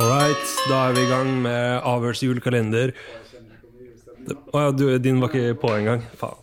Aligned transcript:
All 0.00 0.08
right, 0.08 0.44
da 0.70 0.76
er 0.88 0.94
vi 0.96 1.02
i 1.04 1.08
gang 1.10 1.30
med 1.44 1.82
Avhørs 1.84 2.22
julekalender. 2.24 2.92
Å 4.54 4.62
ja, 4.64 4.70
du, 4.72 4.84
din 5.02 5.18
var 5.20 5.28
ikke 5.32 5.58
på 5.60 5.72
engang. 5.76 6.00
Faen. 6.16 6.38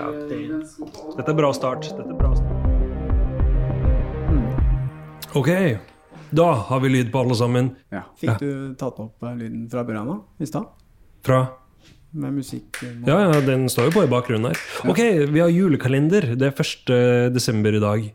Dette 0.00 1.28
er 1.28 1.36
bra 1.38 1.50
start. 1.54 1.86
Dette 1.92 2.08
er 2.08 2.18
bra 2.18 2.32
start. 2.34 2.56
Ok, 5.38 5.50
da 6.34 6.48
har 6.70 6.80
vi 6.82 6.90
lyd 6.96 7.12
på 7.14 7.20
alle 7.22 7.36
sammen. 7.38 7.70
Ja. 7.94 8.02
Fikk 8.18 8.40
du 8.42 8.50
tatt 8.80 8.98
opp 9.02 9.22
eh, 9.22 9.36
lyden 9.38 9.68
fra 9.70 9.84
Burana 9.86 10.16
i 10.42 10.48
stad? 10.48 10.66
Fra 11.26 11.44
Med 12.10 12.34
musikk? 12.40 12.80
eh, 12.82 12.96
Ja, 13.06 13.20
ja, 13.28 13.40
den 13.46 13.68
står 13.70 13.90
jo 13.90 13.92
på 14.00 14.06
i 14.08 14.10
bakgrunnen 14.10 14.50
her. 14.50 14.58
Ok, 14.90 14.98
vi 15.30 15.38
har 15.44 15.52
julekalender. 15.54 16.32
Det 16.34 16.46
er 16.50 16.54
1. 16.64 17.34
desember 17.36 17.76
i 17.78 17.82
dag. 17.84 18.08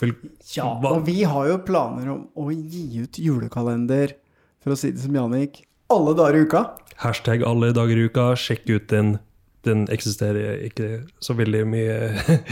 Vel, 0.00 0.14
Ja, 0.56 0.66
hva- 0.82 0.96
og 0.96 1.04
vi 1.06 1.22
har 1.22 1.46
jo 1.48 1.58
planer 1.66 2.08
om 2.12 2.24
å 2.36 2.48
gi 2.50 3.02
ut 3.04 3.18
julekalender, 3.20 4.14
for 4.62 4.74
å 4.74 4.78
si 4.78 4.90
det 4.90 5.00
som 5.04 5.14
Janik, 5.14 5.62
alle 5.92 6.14
dager 6.18 6.38
i 6.40 6.46
uka. 6.48 6.64
Hashtag 7.02 7.42
alle 7.46 7.72
dager 7.76 7.96
i 8.00 8.06
uka. 8.08 8.32
Sjekk 8.38 8.68
ut 8.70 8.88
den. 8.88 9.18
Den 9.64 9.86
eksisterer 9.92 10.58
ikke 10.66 11.06
så 11.24 11.34
veldig 11.36 11.62
mye. 11.68 11.96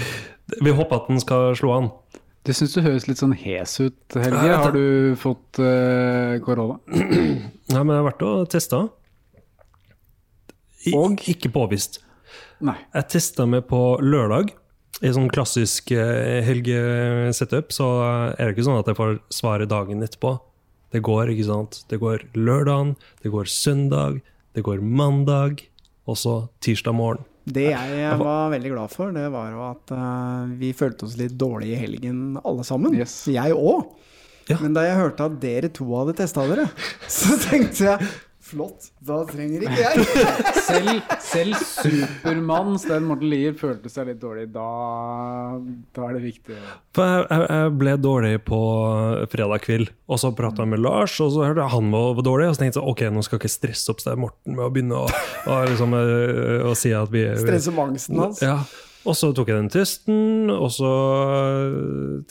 Vi 0.65 0.70
håper 0.73 0.96
at 1.02 1.09
den 1.10 1.20
skal 1.20 1.52
slå 1.56 1.73
an. 1.77 1.91
Det 2.45 2.55
syns 2.59 2.73
du 2.74 2.80
høres 2.82 3.05
litt 3.06 3.20
sånn 3.20 3.34
hes 3.38 3.77
ut, 3.80 3.98
Helge. 4.18 4.46
Ja, 4.48 4.56
Har 4.65 4.73
du 4.74 5.15
fått 5.20 5.60
uh, 5.62 6.38
korona? 6.43 6.80
Nei, 6.90 7.82
men 7.82 7.93
jeg 7.95 8.01
har 8.01 8.09
vært 8.09 8.24
og 8.27 8.48
testa. 8.51 8.80
Og? 10.93 11.20
Ikke 11.30 11.52
påvist. 11.54 12.01
Nei. 12.62 12.74
Jeg 12.95 13.09
testa 13.15 13.46
meg 13.46 13.68
på 13.70 13.79
lørdag. 14.02 14.51
I 15.02 15.10
sånn 15.10 15.30
klassisk 15.34 15.90
eh, 15.96 16.40
helgesetup 16.46 17.74
så 17.74 17.88
er 18.30 18.38
det 18.38 18.52
ikke 18.54 18.66
sånn 18.68 18.78
at 18.78 18.90
jeg 18.90 18.98
får 19.00 19.16
svaret 19.34 19.70
dagen 19.72 20.04
etterpå. 20.06 20.36
Det 20.95 21.00
går, 21.02 21.32
ikke 21.32 21.48
sant. 21.48 21.80
Det 21.90 21.98
går 21.98 22.28
lørdagen, 22.38 22.95
det 23.24 23.32
går 23.32 23.50
søndag, 23.50 24.20
det 24.54 24.62
går 24.62 24.82
mandag, 24.84 25.64
og 26.06 26.18
så 26.20 26.36
tirsdag 26.62 26.95
morgen. 26.95 27.26
Det 27.42 27.73
jeg 27.73 28.18
var 28.20 28.52
veldig 28.52 28.70
glad 28.70 28.92
for, 28.92 29.10
det 29.10 29.24
var 29.34 29.50
jo 29.50 29.64
at 29.73 29.92
eh, 29.96 30.52
vi 30.60 30.70
følte 30.78 31.08
oss 31.08 31.18
litt 31.18 31.34
dårlige 31.34 31.74
i 31.74 31.80
helgen 31.80 32.38
alle 32.45 32.62
sammen. 32.66 32.95
Yes. 32.95 33.24
Jeg 33.26 33.56
òg. 33.58 33.88
Ja. 34.50 34.60
Men 34.62 34.76
da 34.76 34.84
jeg 34.86 34.98
hørte 34.98 35.26
at 35.26 35.40
dere 35.42 35.70
to 35.74 35.88
hadde 35.96 36.14
testa 36.18 36.46
dere, 36.46 36.68
så 37.10 37.34
tenkte 37.42 37.88
jeg 37.88 38.12
flott, 38.52 38.90
da 39.02 39.22
trenger 39.28 39.64
ikke 39.66 39.80
jeg. 39.80 40.04
Selv, 40.62 41.00
selv 41.20 41.56
Supermann 41.66 42.76
Stein 42.80 43.08
Morten 43.08 43.28
Lier 43.32 43.56
følte 43.58 43.90
seg 43.92 44.06
litt 44.12 44.20
dårlig. 44.22 44.46
Da, 44.54 44.66
da 45.96 46.04
er 46.06 46.16
det 46.16 46.22
viktig. 46.22 46.58
For 46.96 47.24
jeg, 47.26 47.48
jeg, 47.48 47.73
ble 47.80 47.96
dårlig 48.00 48.34
på 48.46 48.60
fredag 49.32 49.64
kveld, 49.66 49.90
og 50.06 50.23
så 50.23 50.30
prata 50.36 50.62
jeg 50.62 50.73
med 50.74 50.84
Lars, 50.84 51.16
og 51.24 51.32
så 51.34 51.48
hørte 51.48 51.64
jeg 51.64 51.74
han 51.74 51.90
var 51.92 52.14
var 52.20 52.28
dårlig, 52.28 52.50
og 52.52 52.56
så 52.56 52.62
tenkte 52.62 52.80
jeg 52.80 52.95
ok, 52.95 53.04
nå 53.16 53.24
skal 53.26 53.38
jeg 53.38 53.42
ikke 53.42 53.56
stresse 53.56 53.92
opp 53.92 54.04
Stein 54.04 54.23
Morten 54.23 54.56
med 54.56 54.64
å 54.68 54.70
begynne 54.73 55.02
å, 55.02 55.10
å, 55.48 55.58
liksom, 55.73 55.98
øh, 55.98 56.70
å 56.70 56.76
si 56.78 56.95
at 56.96 57.12
vi 57.12 57.23
vi- 57.23 57.45
Stresse 57.45 57.74
med 57.74 57.92
angsten 57.92 58.18
hans. 58.23 58.42
Ja. 58.45 58.60
Og 59.02 59.16
så 59.18 59.32
tok 59.34 59.48
jeg 59.50 59.58
den 59.58 59.70
testen, 59.73 60.50
og 60.54 60.70
så 60.70 60.90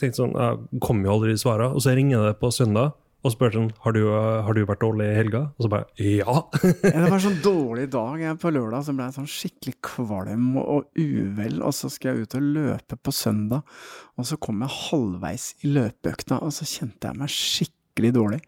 tenkte 0.00 0.08
jeg 0.08 0.16
sånn 0.16 0.32
Jeg 0.40 0.80
kom 0.80 1.02
jo 1.04 1.12
aldri 1.12 1.34
i 1.34 1.40
svarene. 1.40 1.74
Og 1.76 1.84
så 1.84 1.92
ringer 1.96 2.16
jeg 2.16 2.30
deg 2.30 2.38
på 2.40 2.48
søndag 2.54 2.94
og 3.22 3.30
spurte 3.30 3.54
sånn 3.54 3.70
Har 3.84 3.94
du, 3.94 4.00
har 4.10 4.56
du 4.56 4.64
vært 4.66 4.82
dårlig 4.82 5.06
i 5.06 5.16
helga? 5.16 5.42
Og 5.54 5.66
så 5.66 5.70
bare 5.70 5.86
ja. 6.02 6.34
Ja, 6.62 6.96
det 6.96 7.04
var 7.06 7.16
en 7.16 7.24
sånn 7.26 7.38
dårlig 7.44 7.86
dag. 7.92 8.16
Jeg 8.22 8.38
på 8.42 8.50
lørdag 8.54 8.86
så 8.86 8.94
ble 8.98 9.06
jeg 9.06 9.16
sånn 9.18 9.30
skikkelig 9.30 9.74
kvalm 9.86 10.48
og, 10.62 10.88
uvel, 10.98 11.60
og 11.62 11.76
så 11.76 11.90
skal 11.92 12.12
jeg 12.16 12.26
ut 12.26 12.36
og 12.38 12.48
løpe 12.56 12.98
på 12.98 13.14
søndag. 13.14 13.62
Og 14.18 14.26
så 14.28 14.38
kom 14.42 14.64
jeg 14.64 14.74
halvveis 14.74 15.52
i 15.62 15.70
løpeøkta, 15.76 16.40
og 16.42 16.54
så 16.56 16.66
kjente 16.66 17.10
jeg 17.12 17.20
meg 17.22 17.34
skikkelig 17.36 18.12
dårlig. 18.18 18.42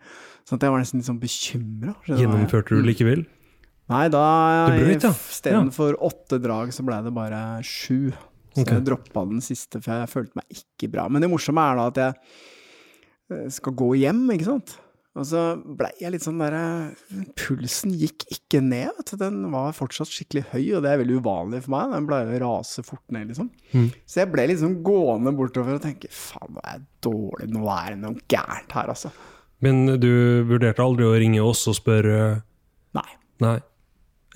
Så 0.44 0.58
jeg 0.58 0.74
var 0.74 0.82
nesten 0.82 1.00
litt 1.00 1.08
sånn 1.08 1.22
bekymra. 1.22 1.94
Gjennomførte 2.10 2.76
du 2.76 2.84
likevel? 2.84 3.24
Nei, 3.92 4.06
da 4.12 4.24
istedenfor 4.72 5.92
brøt, 5.92 6.00
ja. 6.00 6.08
åtte 6.08 6.40
drag, 6.40 6.72
så 6.74 6.84
ble 6.86 6.98
det 7.04 7.12
bare 7.14 7.40
sju. 7.64 8.10
Så 8.54 8.62
okay. 8.62 8.78
jeg 8.78 8.86
droppa 8.86 9.24
den 9.28 9.42
siste, 9.44 9.80
for 9.82 10.02
jeg 10.02 10.10
følte 10.12 10.40
meg 10.40 10.58
ikke 10.60 10.90
bra. 10.92 11.06
Men 11.10 11.24
det 11.24 11.30
morsomme 11.30 11.62
er 11.62 11.80
da 11.80 11.86
at 11.90 12.00
jeg 12.00 12.18
skal 13.52 13.76
gå 13.78 13.94
hjem, 14.02 14.26
ikke 14.34 14.48
sant. 14.48 14.78
Og 15.14 15.26
så 15.28 15.40
blei 15.78 15.92
jeg 16.00 16.10
litt 16.10 16.24
sånn 16.24 16.40
derre 16.42 16.90
Pulsen 17.38 17.92
gikk 17.94 18.24
ikke 18.34 18.58
ned, 18.64 18.88
vet 18.96 19.12
du. 19.12 19.18
Den 19.20 19.36
var 19.52 19.76
fortsatt 19.76 20.10
skikkelig 20.10 20.48
høy, 20.50 20.64
og 20.74 20.82
det 20.82 20.90
er 20.90 20.98
veldig 21.04 21.20
uvanlig 21.22 21.60
for 21.62 21.74
meg. 21.76 21.92
Den 21.92 22.08
pleier 22.08 22.32
å 22.34 22.40
rase 22.48 22.82
fort 22.86 23.14
ned, 23.14 23.30
liksom. 23.30 23.52
Mm. 23.70 23.92
Så 24.10 24.24
jeg 24.24 24.32
ble 24.32 24.48
liksom 24.50 24.80
gående 24.86 25.34
bortover 25.38 25.78
og 25.78 25.84
tenke 25.84 26.10
faen, 26.10 26.56
nå 26.56 26.64
er 26.64 26.72
jeg 26.72 26.84
dårlig, 27.06 27.48
nå 27.54 27.62
er 27.76 27.92
det 27.92 28.00
noe 28.02 28.26
gærent 28.34 28.74
her, 28.74 28.90
altså. 28.96 29.12
Men 29.62 29.86
du 30.02 30.10
vurderte 30.50 30.82
aldri 30.82 31.06
å 31.06 31.14
ringe 31.14 31.46
oss 31.46 31.62
og 31.70 31.78
spørre 31.78 32.18
Nei. 32.94 33.08
Nei. 33.42 33.56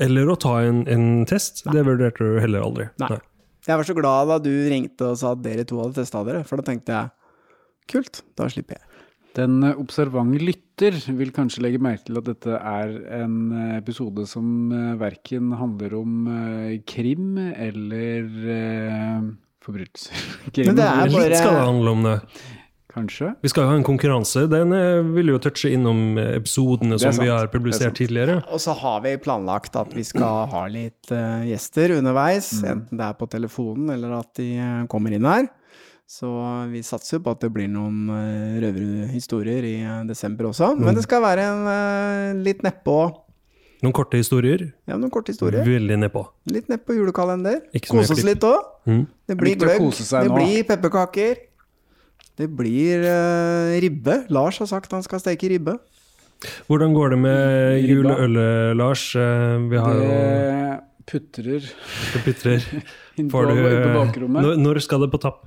Eller 0.03 0.31
å 0.31 0.39
ta 0.39 0.61
en, 0.63 0.85
en 0.91 1.27
test? 1.27 1.65
Det 1.67 1.83
vurderte 1.87 2.23
du 2.23 2.39
heller 2.39 2.63
aldri? 2.63 2.87
Nei. 3.03 3.19
Jeg 3.67 3.81
var 3.81 3.87
så 3.87 3.95
glad 3.99 4.31
da 4.31 4.39
du 4.41 4.53
ringte 4.71 5.11
og 5.11 5.19
sa 5.19 5.35
at 5.35 5.43
dere 5.43 5.67
to 5.67 5.83
hadde 5.83 5.99
testa 5.99 6.23
dere, 6.25 6.47
for 6.47 6.63
da 6.63 6.71
tenkte 6.71 6.95
jeg 6.95 7.11
kult, 7.91 8.23
da 8.39 8.49
slipper 8.53 8.79
jeg. 8.79 8.85
Den 9.39 9.63
eh, 9.63 9.77
observante 9.79 10.41
lytter 10.43 10.97
vil 11.19 11.33
kanskje 11.37 11.63
legge 11.67 11.81
merke 11.83 12.09
til 12.09 12.19
at 12.21 12.27
dette 12.31 12.59
er 12.59 12.95
en 13.21 13.35
eh, 13.55 13.75
episode 13.79 14.25
som 14.31 14.73
eh, 14.75 14.95
verken 15.01 15.53
handler 15.59 15.95
om 16.01 16.15
krim 16.89 17.37
eller 17.53 18.31
forbrytelser. 19.65 20.23
Krim, 20.55 20.71
Men 20.73 20.79
det 20.81 20.87
er 20.89 21.13
Litt 21.13 21.37
skal 21.39 21.59
det 21.59 21.67
handle 21.67 21.93
om 21.97 22.07
det. 22.09 22.17
Kanskje? 22.89 23.29
Vi 23.45 23.51
skal 23.53 23.63
jo 23.67 23.69
ha 23.71 23.77
en 23.79 23.85
konkurranse. 23.87 24.47
Den 24.51 24.73
vil 25.15 25.29
jo 25.31 25.37
touche 25.45 25.69
innom 25.77 26.17
episodene 26.19 26.97
som 26.99 27.13
vi 27.21 27.29
har 27.29 27.45
er 27.45 27.53
publisert 27.53 27.95
tidligere. 28.01 28.41
Og 28.49 28.63
så 28.65 28.73
har 28.81 29.03
vi 29.05 29.13
planlagt 29.23 29.77
at 29.79 29.93
vi 29.95 30.03
skal 30.09 30.49
ha 30.51 30.65
litt 30.73 31.13
gjester 31.47 31.95
underveis, 31.99 32.49
Mm. 32.59 32.71
enten 32.73 32.99
det 32.99 33.07
er 33.11 33.19
på 33.21 33.29
telefonen 33.31 33.93
eller 33.95 34.17
at 34.19 34.33
de 34.41 34.49
kommer 34.91 35.15
inn 35.15 35.29
her. 35.29 35.47
Så 36.09 36.29
vi 36.73 36.81
satser 36.87 37.19
jo 37.19 37.25
på 37.27 37.35
at 37.37 37.43
det 37.45 37.51
blir 37.53 37.69
noen 37.69 38.09
uh, 38.09 38.59
røverhistorier 38.63 39.67
i 39.69 39.75
eh, 39.85 40.05
desember 40.09 40.49
også. 40.49 40.73
Mm. 40.73 40.87
Men 40.87 40.97
det 40.97 41.05
skal 41.05 41.21
være 41.21 41.49
en 41.53 41.67
uh, 41.69 42.45
litt 42.45 42.65
nedpå 42.65 43.01
Noen 43.79 43.95
korte 43.95 44.19
historier. 44.19 44.65
Ja, 44.91 44.97
noen 44.99 45.13
korte 45.15 45.31
historier. 45.31 45.63
Veldig 45.63 46.01
nedpå. 46.03 46.25
Litt 46.51 46.67
nedpå 46.67 46.97
julekalender. 46.97 47.61
Ikke 47.71 47.93
Kose 47.93 48.17
oss 48.17 48.25
litt 48.27 48.43
òg. 48.43 48.65
Mm. 48.91 49.05
Det 49.31 49.37
blir 49.39 49.61
gløgg. 49.61 49.85
Det 49.95 50.25
nå. 50.27 50.35
blir 50.35 50.65
pepperkaker. 50.67 51.45
Det 52.39 52.49
blir 52.59 53.05
uh, 53.07 53.77
ribbe. 53.79 54.25
Lars 54.35 54.59
har 54.65 54.71
sagt 54.73 54.97
han 54.97 55.07
skal 55.07 55.23
steke 55.23 55.53
ribbe. 55.53 55.77
Hvordan 56.67 56.95
går 56.95 57.15
det 57.15 57.19
med 57.19 57.79
juleølet, 57.83 58.77
Lars? 58.79 59.17
Eh, 59.17 59.71
Vi 59.71 59.77
har 59.77 59.95
jo 59.95 60.03
Det 60.03 60.79
putrer 61.07 61.61
det 62.13 62.21
putrer. 62.25 62.67
Får 63.33 63.47
du, 63.51 64.27
når, 64.29 64.57
når 64.61 64.79
skal 64.79 65.03
det 65.03 65.11
på 65.11 65.19
tapp? 65.19 65.47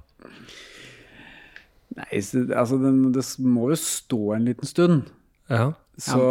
Nei, 1.97 2.07
altså 2.55 2.77
det, 2.79 2.91
det 3.17 3.23
må 3.43 3.69
jo 3.71 3.75
stå 3.79 4.19
en 4.37 4.45
liten 4.47 4.67
stund. 4.69 5.09
Ja. 5.51 5.73
Så, 5.99 6.21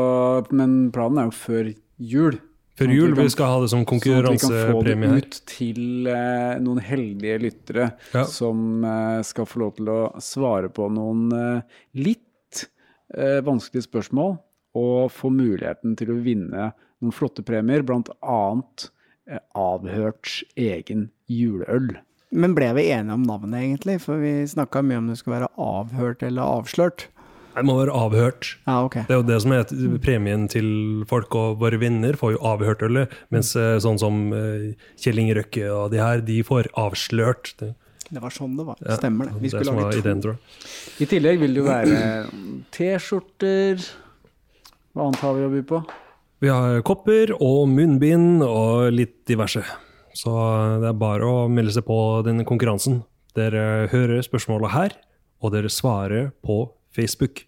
Men 0.57 0.91
planen 0.95 1.19
er 1.21 1.29
jo 1.29 1.35
før 1.37 1.69
jul. 2.01 2.39
Før 2.81 2.87
Sånn 2.89 2.95
jul. 2.97 3.11
vi 3.13 3.17
kan- 3.27 3.31
skal 3.35 3.47
ha 3.53 3.61
det 3.61 3.69
som 3.71 3.85
Sånn 3.85 4.25
at 4.25 4.33
vi 4.33 4.39
kan 4.41 4.73
få 4.73 4.85
det 4.85 5.25
ut 5.25 5.41
til 5.47 6.07
eh, 6.09 6.59
noen 6.65 6.81
heldige 6.81 7.39
lyttere 7.43 7.91
Ja. 8.15 8.25
som 8.25 8.83
eh, 8.85 9.21
skal 9.23 9.45
få 9.45 9.59
lov 9.61 9.75
til 9.77 9.87
å 9.93 9.99
svare 10.19 10.71
på 10.73 10.89
noen 10.91 11.27
eh, 11.37 11.63
litt 11.95 12.65
eh, 13.15 13.41
vanskelige 13.45 13.85
spørsmål, 13.85 14.39
og 14.81 15.11
få 15.13 15.29
muligheten 15.35 15.97
til 15.99 16.13
å 16.15 16.23
vinne 16.25 16.71
noen 17.03 17.13
flotte 17.13 17.45
premier, 17.45 17.83
annet 18.23 18.89
eh, 19.29 19.39
Avhørts 19.55 20.43
egen 20.57 21.11
juleøl. 21.29 21.99
Men 22.33 22.53
ble 22.55 22.69
vi 22.77 22.85
enige 22.95 23.15
om 23.17 23.25
navnet, 23.27 23.59
egentlig? 23.65 23.97
For 24.05 24.21
vi 24.23 24.45
snakka 24.47 24.83
mye 24.87 25.01
om 25.03 25.09
det 25.11 25.17
skulle 25.19 25.41
være 25.41 25.49
avhørt 25.59 26.23
eller 26.23 26.43
avslørt. 26.61 27.09
Det 27.57 27.65
må 27.67 27.75
være 27.81 27.91
avhørt. 27.99 28.53
Ja, 28.69 28.77
ok. 28.87 28.95
Det 29.09 29.11
er 29.11 29.19
jo 29.19 29.27
det 29.27 29.41
som 29.43 29.53
er 29.57 29.65
premien 30.05 30.45
til 30.49 30.69
folk, 31.11 31.35
og 31.35 31.59
våre 31.61 31.81
venner 31.83 32.15
får 32.17 32.37
jo 32.37 32.43
avhørt 32.47 32.85
ølet. 32.87 33.11
Mens 33.35 33.51
eh, 33.59 33.75
sånn 33.83 33.99
som 33.99 34.21
eh, 34.33 34.69
Kjell 35.03 35.19
Inge 35.19 35.35
Røkke 35.41 35.67
og 35.75 35.91
de 35.91 35.99
her, 36.01 36.23
de 36.25 36.39
får 36.47 36.71
avslørt. 36.79 37.51
Det, 37.59 37.73
Det 38.11 38.23
var 38.23 38.31
sånn 38.35 38.55
det 38.57 38.65
var. 38.71 38.79
ja, 38.87 38.97
Stemmer 39.03 39.27
det. 39.27 39.35
Vi 39.43 39.49
det 39.49 39.51
skulle 39.57 39.75
var 39.75 39.89
lage 39.91 39.99
to. 39.99 40.05
ideen, 40.07 40.23
tror 40.23 40.39
jeg. 40.39 40.71
I 41.03 41.11
tillegg 41.11 41.43
vil 41.43 41.55
det 41.59 41.61
jo 41.61 41.67
være 41.67 41.99
T-skjorter 42.79 43.85
Hva 44.95 45.05
annet 45.09 45.21
har 45.27 45.37
vi 45.37 45.45
å 45.47 45.51
by 45.53 45.63
på? 45.75 45.83
Vi 46.41 46.49
har 46.49 46.81
kopper 46.87 47.35
og 47.37 47.67
munnbind 47.69 48.43
og 48.47 48.89
litt 48.95 49.19
diverse. 49.29 49.61
Så 50.17 50.33
det 50.83 50.91
er 50.91 50.99
bare 50.99 51.29
å 51.29 51.47
melde 51.53 51.75
seg 51.75 51.87
på 51.87 51.99
denne 52.27 52.47
konkurransen. 52.49 53.03
Dere 53.37 53.87
hører 53.93 54.25
spørsmålet 54.27 54.75
her, 54.75 54.97
og 55.41 55.55
dere 55.55 55.71
svarer 55.73 56.31
på 56.45 56.65
Facebook. 56.95 57.45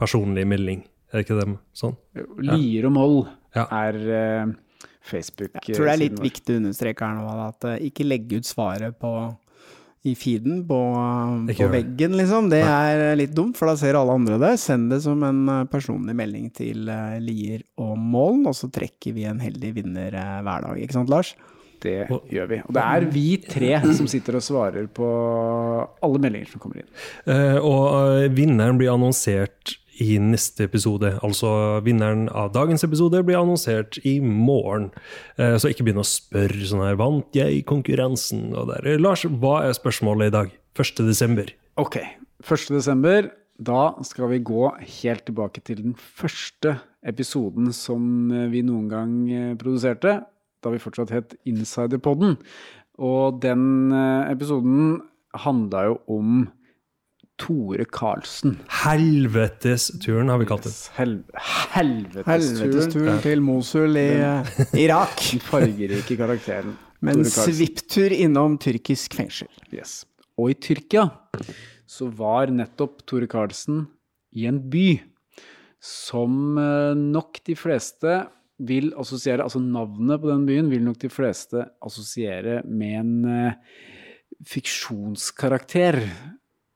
Personlig 0.00 0.46
melding. 0.48 0.82
Er 1.12 1.20
det 1.20 1.26
ikke 1.26 1.38
dem 1.38 1.58
sånn? 1.76 1.94
Lier 2.42 2.88
og 2.88 2.94
Moll 2.96 3.18
Ja. 3.54 3.68
er 3.70 3.94
uh, 3.94 4.54
Facebook. 5.04 5.54
Jeg 5.62 5.76
tror 5.76 5.86
det 5.86 5.94
er 5.94 6.02
litt 6.08 6.22
viktig 6.24 6.56
å 6.56 6.62
understreke 6.64 7.06
her 7.06 7.20
nå 7.20 7.36
at 7.44 7.68
uh, 7.68 7.76
ikke 7.78 8.06
legge 8.08 8.40
ut 8.40 8.48
svaret 8.48 8.96
på 8.98 9.12
i 10.04 10.12
feeden 10.18 10.58
på, 10.68 10.78
på 11.56 11.66
veggen, 11.72 12.12
liksom. 12.18 12.50
Det 12.52 12.60
er 12.60 13.14
litt 13.16 13.32
dumt, 13.32 13.56
for 13.56 13.70
da 13.70 13.74
ser 13.80 13.96
alle 13.96 14.12
andre 14.12 14.36
det. 14.42 14.50
Send 14.60 14.90
det 14.92 14.98
som 15.06 15.22
en 15.24 15.46
eh, 15.48 15.62
personlig 15.72 16.12
melding 16.18 16.50
til 16.52 16.90
eh, 16.92 17.14
Lier 17.24 17.62
og 17.80 17.94
Målen, 17.96 18.44
og 18.50 18.52
så 18.58 18.68
trekker 18.72 19.16
vi 19.16 19.24
en 19.30 19.40
heldig 19.40 19.70
vinner 19.78 20.12
eh, 20.12 20.34
hver 20.44 20.66
dag. 20.66 20.82
Ikke 20.84 20.98
sant, 20.98 21.12
Lars? 21.12 21.32
Det 21.84 22.08
gjør 22.32 22.50
vi. 22.50 22.58
Og 22.64 22.74
det 22.76 22.82
er 22.96 23.06
vi 23.12 23.28
tre 23.44 23.72
som 23.98 24.08
sitter 24.10 24.38
og 24.38 24.44
svarer 24.44 24.88
på 24.92 25.08
alle 26.04 26.20
meldinger 26.22 26.54
som 26.54 26.62
kommer 26.62 26.80
inn. 26.80 26.92
Eh, 27.28 27.58
og 27.60 27.88
eh, 28.24 28.28
vinneren 28.32 28.80
blir 28.80 28.94
annonsert 28.94 29.76
i 30.02 30.16
neste 30.18 30.66
episode. 30.66 31.12
Altså 31.26 31.50
vinneren 31.86 32.26
av 32.32 32.50
dagens 32.56 32.86
episode 32.86 33.20
blir 33.26 33.38
annonsert 33.38 34.00
i 34.06 34.16
morgen. 34.24 34.90
Eh, 35.36 35.56
så 35.60 35.70
ikke 35.70 35.86
begynn 35.86 36.02
å 36.02 36.08
spørre 36.08 36.66
sånn 36.66 36.86
her 36.86 36.98
Vant 37.00 37.36
jeg 37.36 37.62
konkurransen? 37.68 38.48
Og 38.56 38.72
der. 38.72 38.94
Lars, 39.02 39.26
hva 39.28 39.60
er 39.68 39.76
spørsmålet 39.76 40.32
i 40.32 40.36
dag? 40.40 40.52
1. 40.74 41.04
desember. 41.06 41.52
Ok, 41.80 42.00
1. 42.42 42.68
desember. 42.74 43.30
Da 43.54 43.92
skal 44.02 44.32
vi 44.32 44.42
gå 44.42 44.66
helt 45.02 45.28
tilbake 45.28 45.62
til 45.62 45.84
den 45.84 45.92
første 45.94 46.80
episoden 47.06 47.68
som 47.76 48.02
vi 48.50 48.64
noen 48.66 48.88
gang 48.90 49.12
produserte, 49.60 50.16
da 50.64 50.72
vi 50.72 50.82
fortsatt 50.82 51.12
het 51.14 51.36
Insiderpodden. 51.48 52.38
Og 53.02 53.40
den 53.42 53.92
eh, 53.92 54.30
episoden 54.32 55.00
handla 55.44 55.88
jo 55.88 55.96
om 56.10 56.44
Tore 57.40 57.82
Karlsen. 57.90 58.60
Helvetesturen 58.84 60.30
har 60.30 60.38
vi 60.38 60.46
kalt 60.46 60.68
det. 60.68 60.74
Hel 60.94 61.16
helvetesturen. 61.74 63.18
Til 63.24 63.42
Mosul 63.42 63.98
i 63.98 64.08
eh, 64.22 64.52
Irak. 64.84 65.18
Den 65.32 65.42
fargerike 65.42 66.18
karakteren. 66.20 66.76
Med 67.04 67.20
en 67.20 67.28
svipptur 67.28 68.14
innom 68.14 68.54
tyrkisk 68.62 69.16
fengsel. 69.18 69.50
Yes. 69.74 70.04
Og 70.38 70.54
i 70.54 70.56
Tyrkia 70.56 71.08
så 71.90 72.06
var 72.08 72.52
nettopp 72.54 73.02
Tore 73.08 73.26
Karlsen 73.30 73.84
i 74.34 74.46
en 74.48 74.62
by 74.70 74.86
som 75.84 76.56
eh, 76.56 76.94
nok 76.96 77.42
de 77.44 77.58
fleste 77.58 78.22
vil 78.58 78.92
assosiere 79.00 79.42
Altså 79.42 79.58
navnet 79.62 80.20
på 80.22 80.30
den 80.30 80.46
byen 80.46 80.70
vil 80.70 80.84
nok 80.86 81.00
de 81.02 81.10
fleste 81.10 81.66
assosiere 81.82 82.60
med 82.68 83.00
en 83.00 83.14
eh, 83.26 83.58
fiksjonskarakter 84.46 86.02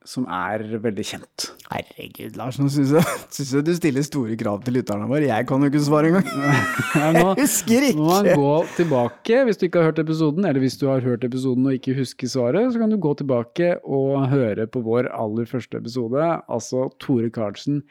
som 0.09 0.25
er 0.33 0.63
veldig 0.81 1.05
kjent. 1.05 1.49
Herregud, 1.69 2.37
Lars, 2.39 2.57
nå 2.61 2.71
syns 2.73 2.95
jeg, 2.97 3.17
synes 3.35 3.51
jeg 3.59 3.67
du 3.67 3.73
stiller 3.77 4.07
store 4.07 4.39
krav 4.41 4.63
til 4.65 4.79
lytterne 4.79 5.09
våre. 5.11 5.27
Jeg 5.29 5.49
kan 5.49 5.61
jo 5.65 5.69
ikke 5.69 5.83
svare 5.85 6.13
engang. 6.13 6.31
Jeg 6.99 7.25
husker 7.43 7.89
nå 7.99 8.07
må 8.07 8.09
man 8.15 8.31
gå 8.41 8.55
tilbake, 8.79 9.43
hvis 9.49 9.61
du 9.61 9.67
ikke 9.67 9.83
har 9.83 9.91
hørt 9.91 10.01
episoden, 10.01 10.49
eller 10.49 10.65
hvis 10.65 10.79
du 10.81 10.87
har 10.89 11.05
hørt 11.05 11.27
episoden 11.29 11.69
og 11.69 11.77
ikke 11.77 11.99
husker 11.99 12.33
svaret, 12.33 12.73
så 12.73 12.81
kan 12.81 12.95
du 12.95 12.97
gå 13.03 13.13
tilbake 13.21 13.75
og 13.85 14.31
høre 14.33 14.69
på 14.71 14.83
vår 14.87 15.11
aller 15.13 15.51
første 15.51 15.83
episode, 15.83 16.31
altså 16.49 16.89
Tore 17.03 17.29
Karlsen, 17.35 17.83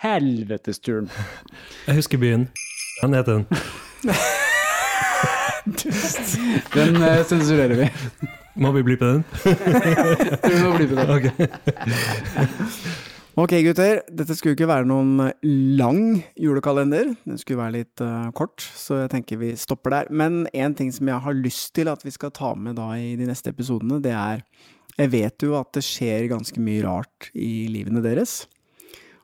Helvetesturen. 0.00 1.12
Jeg 1.84 2.00
husker 2.00 2.22
byen. 2.22 2.48
Den 3.02 3.14
heter 3.14 3.32
den. 3.32 3.46
Den 6.74 7.02
eh, 7.02 7.24
sensurerer 7.26 7.76
vi. 7.76 7.90
Må 8.58 8.72
vi 8.74 8.82
bli 8.82 8.96
på 8.98 9.04
den? 9.04 9.24
Vi 10.48 10.62
må 10.62 10.72
bli 10.76 10.86
på 10.90 10.94
det. 10.98 11.08
Ok. 13.38 13.38
Ok, 13.38 13.52
gutter. 13.62 14.00
Dette 14.10 14.34
skulle 14.34 14.56
ikke 14.56 14.66
være 14.66 14.88
noen 14.90 15.30
lang 15.78 16.24
julekalender. 16.34 17.12
Den 17.22 17.38
skulle 17.38 17.60
være 17.60 17.76
litt 17.76 18.00
eh, 18.02 18.32
kort, 18.34 18.58
så 18.58 19.04
jeg 19.04 19.12
tenker 19.12 19.38
vi 19.38 19.52
stopper 19.54 19.90
der. 19.94 20.10
Men 20.10 20.48
en 20.50 20.74
ting 20.74 20.90
som 20.94 21.06
jeg 21.06 21.22
har 21.22 21.34
lyst 21.38 21.70
til 21.78 21.86
at 21.92 22.02
vi 22.02 22.10
skal 22.10 22.32
ta 22.34 22.50
med 22.58 22.74
da 22.80 22.88
i 22.98 23.14
de 23.20 23.28
neste 23.28 23.50
episodene, 23.54 24.00
det 24.02 24.10
er 24.16 24.42
Jeg 24.98 25.12
vet 25.12 25.38
jo 25.46 25.54
at 25.54 25.70
det 25.76 25.84
skjer 25.86 26.26
ganske 26.32 26.58
mye 26.58 26.82
rart 26.82 27.28
i 27.38 27.68
livene 27.70 28.02
deres. 28.02 28.48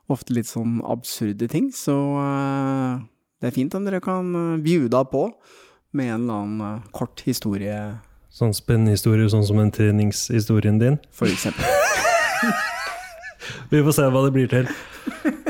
Ofte 0.07 0.31
litt 0.37 0.47
sånn 0.47 0.79
absurde 0.87 1.51
ting, 1.51 1.67
så 1.75 1.97
eh, 2.21 3.03
det 3.45 3.51
er 3.51 3.59
fint 3.59 3.75
om 3.77 3.85
dere 3.85 4.01
kan 4.01 4.31
uh, 4.33 4.57
bjuda 4.57 5.03
på 5.11 5.27
med 5.93 6.09
en 6.09 6.23
eller 6.25 6.39
annen 6.41 6.61
eh, 6.65 6.87
kort 6.91 7.21
historie, 7.23 7.77
Sånn 8.35 8.51
spennende 8.51 8.91
historie, 8.91 9.29
sånn 9.31 9.45
som 9.47 9.61
den 9.61 9.69
treningshistorien 9.71 10.75
din. 10.81 10.97
for 11.15 11.29
eksempel. 11.31 11.63
Vi 13.71 13.83
får 13.85 13.95
se 13.95 14.07
hva 14.11 14.23
det 14.25 14.33
blir 14.35 14.49
til. 14.51 14.67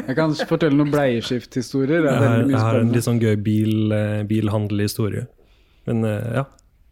Jeg 0.05 0.17
kan 0.19 0.35
fortelle 0.45 0.77
noen 0.77 0.91
bleieskifthistorier. 0.93 2.05
Jeg 2.05 2.13
er 2.13 2.27
har, 2.27 2.43
jeg 2.43 2.61
har 2.61 2.77
en 2.83 2.91
litt 2.93 3.07
sånn 3.07 3.21
gøy 3.23 3.39
bil, 3.41 3.95
eh, 3.95 4.21
bilhandelhistorie. 4.29 5.25
Men 5.89 6.05
eh, 6.05 6.27
ja, 6.41 6.45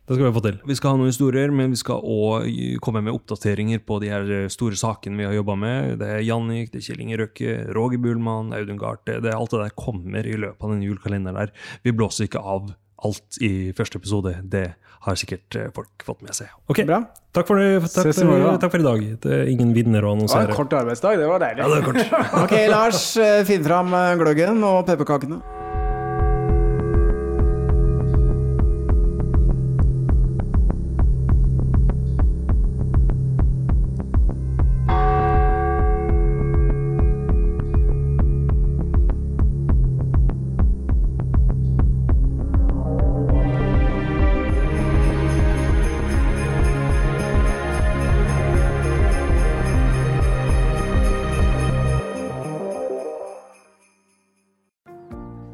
det 0.04 0.18
skal 0.18 0.26
vi 0.26 0.34
få 0.36 0.44
til. 0.44 0.60
Vi 0.68 0.76
skal 0.76 0.92
ha 0.92 1.00
noen 1.00 1.12
historier, 1.14 1.52
men 1.56 1.72
vi 1.72 1.80
skal 1.80 2.04
òg 2.04 2.48
komme 2.84 3.00
med 3.06 3.16
oppdateringer 3.16 3.80
på 3.88 4.02
de 4.04 4.12
her 4.12 4.32
store 4.52 4.76
sakene 4.76 5.22
vi 5.22 5.28
har 5.30 5.38
jobba 5.38 5.56
med. 5.56 5.98
Det 6.02 6.10
er 6.18 6.26
Jannik, 6.28 6.74
det 6.74 6.82
er 6.82 6.88
Kjell 6.90 7.04
Inge 7.06 7.22
Røkke, 7.22 7.58
Roger 7.78 8.02
Buhlmann, 8.04 8.52
Audun 8.58 8.82
Garth. 8.82 9.06
Det, 9.08 9.22
det, 9.24 9.32
alt 9.32 9.56
det 9.56 9.62
der 9.64 9.76
kommer 9.80 10.28
i 10.28 10.36
løpet 10.36 10.60
av 10.60 10.76
den 10.76 10.84
julekalenderen 10.84 11.40
der. 11.40 11.54
Vi 11.88 11.96
blåser 11.96 12.28
ikke 12.28 12.44
av 12.44 12.74
alt 13.04 13.40
i 13.44 13.72
første 13.78 14.00
episode. 14.00 14.36
Det 14.44 14.66
har 15.04 15.20
sikkert 15.20 15.58
eh, 15.60 15.72
folk 15.76 16.06
fått 16.08 16.22
med 16.24 16.36
seg. 16.36 16.52
Ok, 16.72 16.84
Bra. 16.88 17.02
takk 17.36 17.50
for, 17.50 17.60
det, 17.60 17.82
takk, 17.92 18.14
for, 18.16 18.46
takk 18.62 18.72
for 18.72 18.84
i 18.84 18.88
dag. 18.88 19.08
Det 19.26 19.34
er 19.40 19.52
ingen 19.52 19.74
vinner 19.76 20.06
å 20.06 20.14
annonsere. 20.18 20.56
kort 20.56 20.76
arbeidsdag, 20.80 21.20
det 21.20 21.28
var 21.32 21.44
deilig. 21.44 21.64
Ja, 21.64 21.72
det 21.72 21.82
var 21.82 21.90
kort. 21.90 22.22
Ok, 22.46 22.56
Lars, 22.72 23.04
eh, 23.20 23.42
finn 23.48 23.66
fram 23.68 23.92
eh, 23.98 24.14
gløggen 24.22 24.64
og 24.68 24.86
pepperkakene. 24.88 25.42